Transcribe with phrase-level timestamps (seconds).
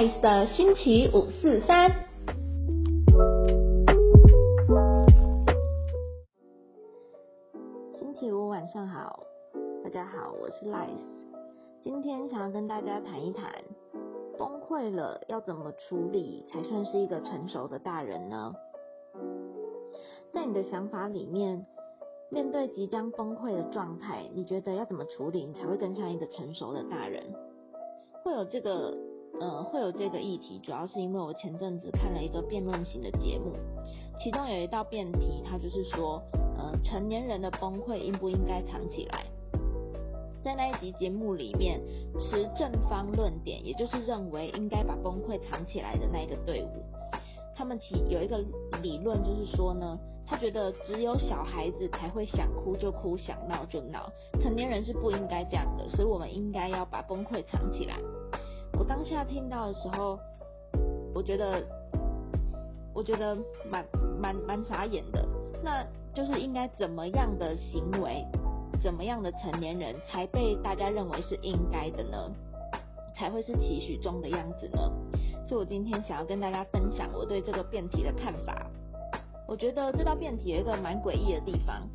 [0.00, 1.90] Lice 的星期五四三。
[7.92, 9.20] 星期五晚上好，
[9.84, 10.88] 大家好，我是 Lice。
[11.82, 13.52] 今天想要跟大家谈一谈，
[14.38, 18.54] 崩溃了要怎么处理才算是一个成熟的大人呢？
[20.32, 21.66] 在你的想法里面，
[22.30, 27.22] 面对即将崩溃的状态，你觉得要怎么处理，你才会更像一个成熟的大人？
[28.24, 28.96] 会有这个，
[29.40, 33.52] 呃，会有这个议题，主要是因为我前阵子看了一个辩论型的节目，
[34.22, 36.22] 其中有一道辩题，它就是说，
[36.58, 39.24] 呃，成年人的崩溃应不应该藏起来？
[40.44, 41.80] 在那一集节目里面，
[42.18, 46.82] 持正方论点，也就是认为应该把崩溃藏起来的那个队伍，
[47.56, 48.44] 他们其有一个
[48.82, 57.96] 理论，就是说呢，他觉得只有小孩子才会想哭就哭，想闹就闹，成年人是不应该这样的，所以我们应该要把崩溃藏起来。
[58.80, 60.18] 我当下听到的时候，
[61.14, 61.62] 我觉得，
[62.94, 63.36] 我觉得
[63.70, 63.84] 蛮
[64.18, 65.22] 蛮蛮傻眼的。
[65.62, 68.24] 那就是应该怎么样的行为，
[68.82, 72.32] 怎么样的成年人才被大家认为是应该的呢？
[73.14, 74.90] 才会是期许中的样子呢？
[75.46, 78.66] 所以我今天想要跟大家分享我对这个辩题的看法。
[79.46, 81.86] 我觉得这道辩题有一个蛮诡异的地方。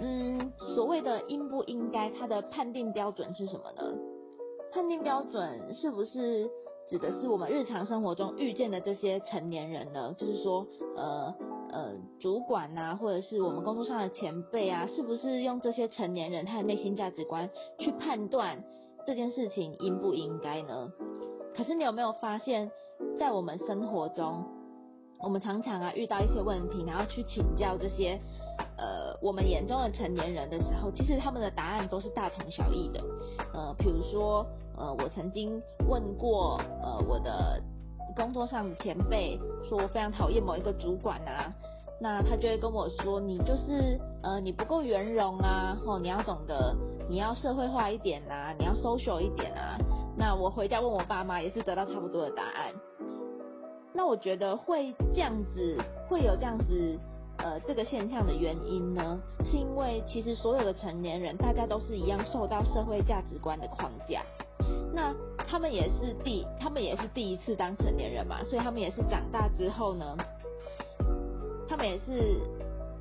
[0.00, 3.96] 嗯，所谓的应不应该，它的判定标准是什么呢？
[4.76, 6.46] 判定标准是不是
[6.86, 10.14] 指的是我们日常生活中遇见的这些成年人呢？
[10.18, 11.34] 就是说，呃
[11.70, 18.62] 呃，主管呐，或者是我们工作上的前辈啊，是不是用这些成年人他的内心价值观去判断
[19.06, 20.92] 这件事情应不应该呢？
[21.56, 22.70] 可是你有没有发现，
[23.18, 24.44] 在我们生活中，
[25.20, 28.20] 我们常常啊遇到一些问题，然后去请教这些
[28.76, 33.00] 呃我们眼中的成年人的时候，其实他们的答案都是大同小异的。
[33.52, 34.46] 呃，比如说。
[34.78, 37.58] 呃，我曾经问过呃我的
[38.14, 41.50] 工作上的前辈，说我非常讨厌某一个主管啊，
[41.98, 46.76] 那他就会跟我说，你就是呃你不够圆融啊，哦你要懂得
[47.08, 49.78] 你要社会化一点啊，你要 social 一点啊。
[50.14, 52.70] 那我回家问我爸妈，也是得到差不多的答案。
[53.94, 56.98] 那我觉得会这样子，会有这样子
[57.46, 64.20] 呃这个现象的原因呢，是因为其实所有的成年人，大家都是一样受到社会价值观的框架。
[64.92, 65.14] 那
[65.46, 70.16] 他们也是第，他们也是第一次当成年人嘛，所以他们也是长大之后呢，
[71.68, 72.40] 他们也是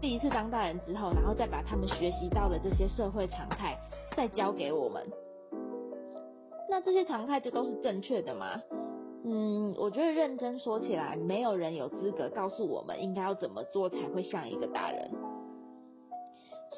[0.00, 3.76] 第一次当大人之后，然后再把他们学习到的这些社会常态
[4.16, 5.04] 再教给我们。
[6.70, 8.62] 那这些常态就都是正确的吗？
[9.30, 15.10] 嗯，我觉得认真说起来，没有人有资格告诉我们应该要怎么做才会像一个大人。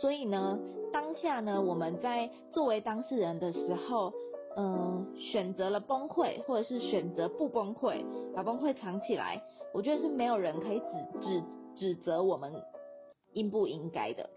[0.01, 0.59] 所以呢，
[0.93, 4.13] 当下呢，我们在作为当事人的时候。
[4.57, 9.41] 嗯，选择了崩溃，或者是选择不崩溃，把崩溃藏起来，
[9.73, 11.43] 我觉得是没有人可以指指
[11.77, 12.53] 指责我们
[13.33, 14.29] 应不应该的。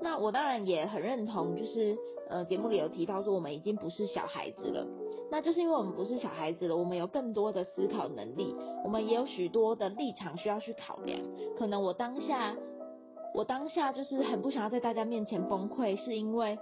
[0.00, 1.96] 那我当然也很认同，就是
[2.28, 4.86] 呃节目里有提到说我们已经不是小孩子了，
[5.30, 8.54] 那就是因为我们不是小孩子了，我们有更多的思考能力，
[8.84, 11.20] 我们也有许多的立场需要去考量。
[11.58, 12.56] 可能我当下，
[13.34, 16.58] 我当下就是很不想要在大家面前崩溃，是因为。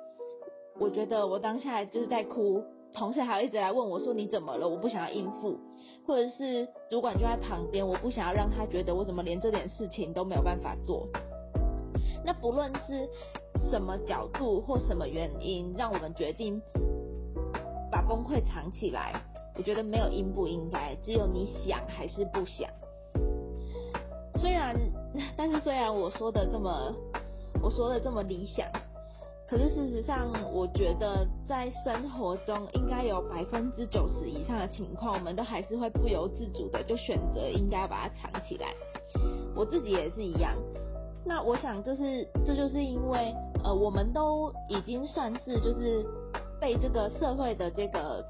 [0.78, 2.62] 我觉得我当下就是在哭，
[2.94, 4.66] 同事还一直来问我说你怎么了？
[4.66, 5.58] 我不想要应付，
[6.06, 11.06] 或者是主管就在旁边，我不想要让他觉得我怎么连这点事情都没有办法做。
[12.24, 13.08] 那不论是
[13.70, 16.60] 什么角度或什么原因，让我们决定
[17.90, 19.20] 把崩溃藏起来，
[19.56, 22.70] 我觉得没有应不应该，只有你想还是不想。
[24.40, 24.74] 虽然，
[25.36, 26.94] 但是虽然我说的这么，
[27.62, 28.66] 我说的这么理想。
[29.48, 38.72] 可是事实上，我觉得在生活中应该有百分之九十以上的情况，我们都还是会不由自主的就选择应该把它藏起来。
[39.56, 40.54] 我自己也是一样。
[41.24, 46.04] 那我想，就是这就是因为，呃，我们都已经算是就是
[46.60, 48.24] 被这个社会的这个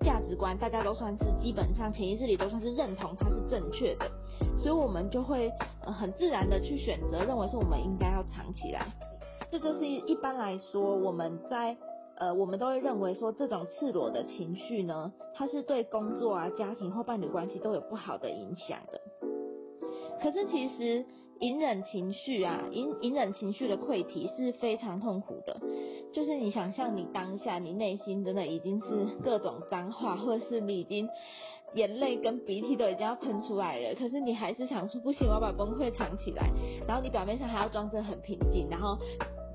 [0.00, 4.10] 价值观，大家都算是基本上潜意识里都算是认同它是正确的，
[4.56, 5.50] 所以我们就会
[5.80, 8.86] 很自然的去选择，认为是我们应该要藏起来。
[9.50, 11.76] 这就是一般来说，我们在
[12.18, 19.00] 呃，我们都会认为说，这种赤裸的情绪呢，它是对工作啊、家庭或伴侣关系都有不好的影响的。
[20.22, 21.04] 可是其实
[21.40, 25.60] 隐忍情绪啊，隐隐忍情绪的溃体是非常痛苦的。
[26.14, 28.86] 就是你想象你当下你内心真的已经是
[29.22, 31.08] 各种脏话，或者是你已经
[31.74, 36.50] 眼泪跟鼻涕都已经要喷出来了，可是你还是想说不行，我要把崩溃藏起来。
[36.86, 38.98] 然后你表面上还要装着很平静，然后。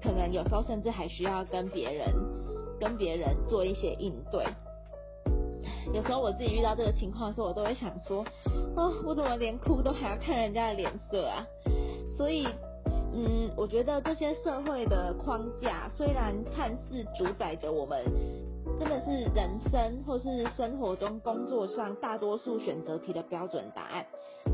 [0.03, 2.07] 可能有时候甚至还需要跟别人
[2.79, 4.43] 跟别人做一些应对，
[5.93, 8.25] 有时候我自己遇到这个情况的时候，我都会想说，
[8.75, 11.45] 哦，我怎么连哭都还要看人家的脸色啊？
[12.17, 12.47] 所以，
[13.13, 18.03] 嗯，我觉得这些社会的框架虽然看似主宰着我们，
[18.79, 24.05] 真的是人生或是生活中工作上大多数选择题的标准答案，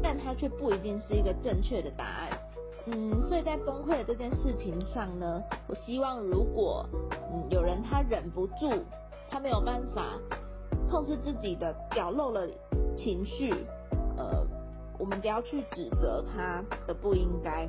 [0.02, 2.40] 但它却不一定是一个正确的答案。
[2.88, 6.86] 嗯，所以在崩溃的这件事情上呢，我希望如果
[7.32, 8.72] 嗯有人他忍不住，
[9.30, 10.18] 他没有办法
[10.90, 12.48] 控制自己的表露了
[12.98, 13.54] 情绪，
[14.18, 14.46] 呃，
[15.00, 17.68] 我们不要去指责他的不应该，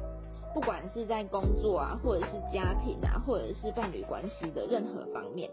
[0.55, 5.50] 不管是在工作啊，或者是家庭啊，或者是伴侣关系的任何方面，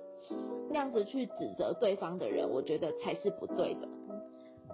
[0.70, 3.88] 那样子去指责对方的人，我觉得才是不对的。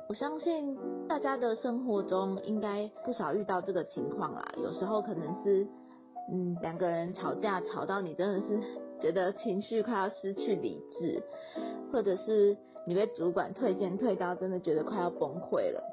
[0.09, 0.77] 我相信
[1.07, 4.45] 大家的生活中应该不少遇到这个情况啦。
[4.57, 5.65] 有时候可能是，
[6.31, 8.59] 嗯，两个人吵架吵到你真的是
[8.99, 11.23] 觉得情绪快要失去理智，
[11.93, 15.83] 或者是你被主管推荐推到真的觉得快要崩溃了。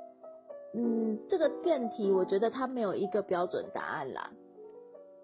[0.74, 4.30] 嗯，这个辩题我觉得它没有一个标准答案啦。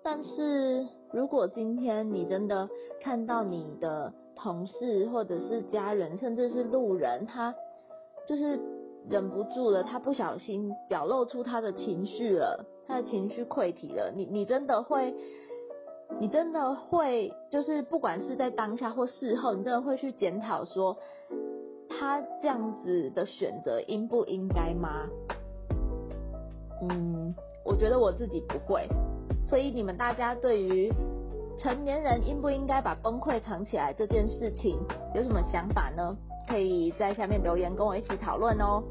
[0.02, 2.68] 但是如果今天你真的
[3.00, 7.54] 看到你的同事或者是家人，甚至是路人，他
[8.26, 8.58] 就是。
[9.06, 14.10] 忍不住了，他不小心表露出他的情绪了，他的情绪溃体了。
[14.16, 15.14] 你你真的会，
[16.18, 20.96] 你真的会，就是不管是在当下或事后，你真的会去检讨说，
[21.98, 25.08] 他这样子的选择应不应该吗？
[26.82, 28.88] 嗯，我觉得我自己不会。
[29.44, 30.92] 所以你们大家对于
[31.58, 34.78] 成年人应不应该把崩溃藏起来这件事情
[35.14, 36.16] 有什么想法呢？
[36.48, 38.82] 可以在下面留言跟我一起讨论哦。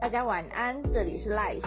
[0.00, 1.64] 大家晚安，这里是 Life。